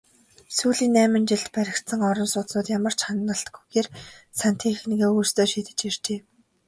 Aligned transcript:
Сүүлийн 0.57 0.93
найман 0.97 1.25
жилд 1.29 1.47
баригдсан 1.57 2.01
орон 2.09 2.27
сууцнууд 2.33 2.67
ямар 2.77 2.93
ч 2.95 2.99
хяналтгүйгээр 3.07 3.87
сантехникээ 4.41 5.09
өөрсдөө 5.13 5.45
шийдэж 5.51 5.79
иржээ. 5.89 6.19